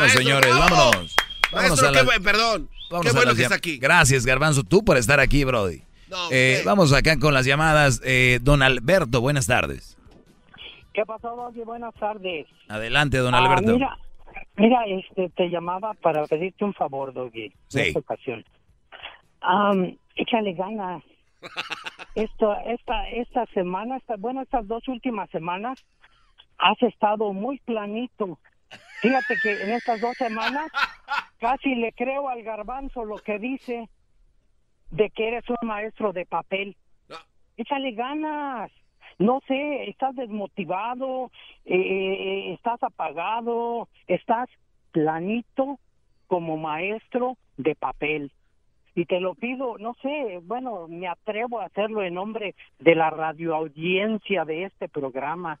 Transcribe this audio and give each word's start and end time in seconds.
Maestro, 0.00 0.22
señores, 0.22 0.50
bravo. 0.56 0.60
vámonos. 0.76 1.16
Vámonos 1.52 1.70
Maestro, 1.82 1.88
a 1.88 1.90
qué 1.92 1.96
la- 1.98 2.04
buen- 2.04 2.22
perdón. 2.22 2.68
Vamos 2.90 3.06
qué 3.06 3.12
bueno 3.12 3.26
las 3.30 3.36
que 3.36 3.42
está 3.42 3.54
aquí. 3.54 3.78
Gracias, 3.78 4.26
Garbanzo, 4.26 4.62
tú 4.64 4.84
por 4.84 4.96
estar 4.96 5.20
aquí, 5.20 5.44
Brody. 5.44 5.82
No, 6.08 6.16
Eh, 6.32 6.62
vamos 6.64 6.92
acá 6.92 7.18
con 7.18 7.32
las 7.34 7.46
llamadas. 7.46 8.00
Eh, 8.04 8.38
don 8.42 8.62
Alberto, 8.62 9.20
buenas 9.20 9.46
tardes. 9.46 9.96
¿Qué 10.92 11.04
pasó, 11.06 11.36
Doggy? 11.36 11.60
Buenas 11.62 11.94
tardes. 11.94 12.46
Adelante, 12.68 13.18
don 13.18 13.32
Ah, 13.34 13.38
Alberto. 13.38 13.72
mira, 13.74 13.96
mira, 14.56 14.80
este, 14.86 15.28
te 15.30 15.48
llamaba 15.48 15.94
para 15.94 16.26
pedirte 16.26 16.64
un 16.64 16.74
favor, 16.74 17.12
Doggy, 17.12 17.52
Sí. 17.68 17.78
en 17.80 17.86
esta 17.86 17.98
ocasión. 18.00 18.44
Am, 19.40 19.96
échale 20.16 20.52
ganas. 20.54 21.02
Esto, 22.16 22.54
esta, 22.66 23.08
esta 23.10 23.46
semana, 23.54 23.96
esta, 23.98 24.16
bueno, 24.16 24.42
estas 24.42 24.66
dos 24.66 24.86
últimas 24.88 25.30
semanas, 25.30 25.78
has 26.58 26.82
estado 26.82 27.32
muy 27.32 27.58
planito. 27.60 28.38
Fíjate 29.00 29.36
que 29.42 29.62
en 29.62 29.72
estas 29.72 30.00
dos 30.00 30.16
semanas 30.16 30.70
casi 31.38 31.74
le 31.74 31.92
creo 31.92 32.28
al 32.28 32.42
garbanzo 32.42 33.04
lo 33.04 33.16
que 33.16 33.38
dice 33.38 33.88
de 34.90 35.10
que 35.10 35.28
eres 35.28 35.44
un 35.48 35.68
maestro 35.68 36.12
de 36.12 36.26
papel. 36.26 36.76
Échale 37.56 37.92
ganas. 37.92 38.70
No 39.18 39.40
sé, 39.46 39.90
estás 39.90 40.16
desmotivado, 40.16 41.30
eh, 41.66 41.76
eh, 41.76 42.52
estás 42.54 42.82
apagado, 42.82 43.88
estás 44.06 44.48
planito 44.92 45.78
como 46.26 46.56
maestro 46.56 47.36
de 47.58 47.74
papel. 47.74 48.32
Y 48.94 49.04
te 49.04 49.20
lo 49.20 49.34
pido, 49.34 49.76
no 49.78 49.94
sé, 50.00 50.40
bueno, 50.42 50.88
me 50.88 51.06
atrevo 51.06 51.60
a 51.60 51.66
hacerlo 51.66 52.02
en 52.02 52.14
nombre 52.14 52.54
de 52.78 52.94
la 52.94 53.10
radioaudiencia 53.10 54.44
de 54.44 54.64
este 54.64 54.88
programa. 54.88 55.60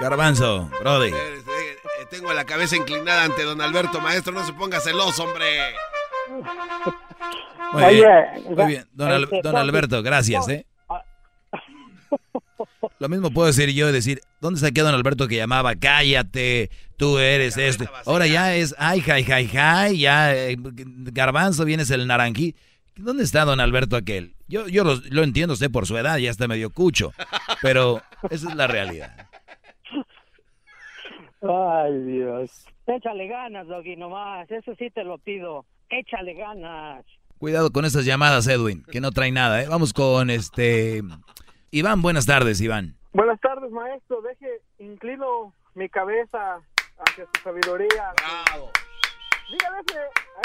Garbanzo, 0.00 0.70
Brody. 0.80 1.08
Eh, 1.08 1.14
eh, 1.14 2.06
Tengo 2.10 2.32
la 2.32 2.44
cabeza 2.44 2.76
inclinada 2.76 3.24
ante 3.24 3.42
don 3.44 3.60
Alberto, 3.60 4.00
maestro. 4.00 4.32
No 4.32 4.44
se 4.44 4.52
ponga 4.52 4.80
celoso, 4.80 5.24
hombre. 5.24 5.44
Muy 7.72 7.82
Oye, 7.84 7.96
bien, 7.96 8.54
muy 8.56 8.66
bien. 8.66 8.86
Don, 8.92 9.10
Al- 9.10 9.24
este, 9.24 9.40
don 9.42 9.56
Alberto, 9.56 10.02
gracias, 10.02 10.48
¿eh? 10.48 10.66
Lo 12.98 13.08
mismo 13.08 13.30
puedo 13.30 13.46
decir 13.46 13.70
yo, 13.72 13.92
decir, 13.92 14.20
¿dónde 14.40 14.56
está 14.58 14.68
aquí 14.68 14.80
don 14.80 14.94
Alberto 14.94 15.28
que 15.28 15.36
llamaba? 15.36 15.74
Cállate, 15.76 16.70
tú 16.96 17.18
eres 17.18 17.56
este. 17.56 17.88
Ahora 18.06 18.26
ya 18.26 18.54
es, 18.56 18.74
ay, 18.78 19.00
jai, 19.00 19.24
jai, 19.24 19.46
jai, 19.48 19.98
ya, 19.98 20.34
eh, 20.34 20.56
garbanzo, 20.58 21.64
vienes 21.64 21.90
el 21.90 22.06
naranjí. 22.06 22.54
¿Dónde 22.96 23.22
está 23.24 23.44
don 23.44 23.60
Alberto 23.60 23.96
aquel? 23.96 24.34
Yo, 24.50 24.66
yo 24.66 24.82
lo, 24.82 24.96
lo 25.10 25.22
entiendo, 25.22 25.54
sé 25.54 25.70
por 25.70 25.86
su 25.86 25.96
edad, 25.96 26.18
ya 26.18 26.28
está 26.28 26.48
medio 26.48 26.70
cucho, 26.70 27.12
pero 27.62 28.02
esa 28.30 28.48
es 28.48 28.54
la 28.56 28.66
realidad. 28.66 29.28
Ay, 31.40 31.96
Dios. 32.02 32.66
Échale 32.84 33.28
ganas, 33.28 33.68
Doggy, 33.68 33.94
nomás. 33.94 34.50
Eso 34.50 34.74
sí 34.76 34.90
te 34.90 35.04
lo 35.04 35.18
pido. 35.18 35.66
Échale 35.88 36.34
ganas. 36.34 37.04
Cuidado 37.38 37.70
con 37.70 37.84
esas 37.84 38.04
llamadas, 38.04 38.48
Edwin, 38.48 38.82
que 38.90 39.00
no 39.00 39.12
trae 39.12 39.30
nada, 39.30 39.62
¿eh? 39.62 39.68
Vamos 39.68 39.92
con 39.92 40.30
este... 40.30 41.00
Iván, 41.70 42.02
buenas 42.02 42.26
tardes, 42.26 42.60
Iván. 42.60 42.96
Buenas 43.12 43.40
tardes, 43.40 43.70
maestro. 43.70 44.20
Deje, 44.22 44.48
inclino 44.80 45.54
mi 45.74 45.88
cabeza 45.88 46.56
hacia 46.98 47.24
su 47.32 47.42
sabiduría. 47.44 48.12
Bravo. 48.16 48.72
Dígale 49.52 49.78
ese, 49.86 49.98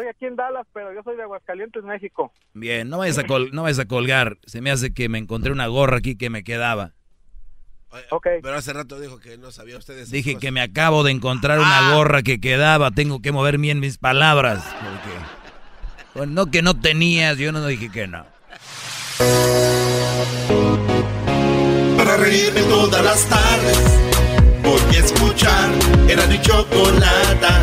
Estoy 0.00 0.08
aquí 0.08 0.24
en 0.24 0.36
Dallas, 0.36 0.66
pero 0.72 0.94
yo 0.94 1.02
soy 1.02 1.14
de 1.14 1.24
Aguascalientes, 1.24 1.84
México. 1.84 2.32
Bien, 2.54 2.88
no 2.88 2.96
vayas 2.96 3.18
a, 3.18 3.24
col- 3.26 3.50
no 3.52 3.64
vayas 3.64 3.80
a 3.80 3.84
colgar. 3.84 4.38
Se 4.46 4.62
me 4.62 4.70
hace 4.70 4.94
que 4.94 5.10
me 5.10 5.18
encontré 5.18 5.52
una 5.52 5.66
gorra 5.66 5.98
aquí 5.98 6.16
que 6.16 6.30
me 6.30 6.42
quedaba. 6.42 6.92
Oye, 7.90 8.04
Ok. 8.10 8.26
Pero 8.42 8.54
hace 8.54 8.72
rato 8.72 8.98
dijo 8.98 9.20
que 9.20 9.36
no 9.36 9.50
sabía 9.50 9.76
usted 9.76 9.94
de 9.96 10.00
esas 10.02 10.12
Dije 10.12 10.30
cosas. 10.32 10.40
que 10.40 10.52
me 10.52 10.62
acabo 10.62 11.04
de 11.04 11.10
encontrar 11.12 11.58
una 11.58 11.90
Ah. 11.90 11.94
gorra 11.96 12.22
que 12.22 12.40
quedaba. 12.40 12.92
Tengo 12.92 13.20
que 13.20 13.30
mover 13.30 13.58
bien 13.58 13.78
mis 13.78 13.98
palabras. 13.98 14.64
Porque, 14.64 15.18
bueno, 16.14 16.32
no 16.32 16.50
que 16.50 16.62
no 16.62 16.80
tenías, 16.80 17.36
yo 17.36 17.52
no 17.52 17.66
dije 17.66 17.90
que 17.90 18.06
no. 18.06 18.24
Para 21.98 22.16
reírme 22.16 22.62
todas 22.62 23.04
las 23.04 23.28
tardes 23.28 24.00
Voy 24.62 24.96
a 24.96 24.98
escuchar 24.98 25.68
Era 26.08 26.26
mi 26.26 26.40
chocolata 26.40 27.62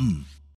come. 0.00 0.29